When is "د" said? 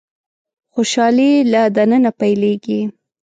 1.75-1.77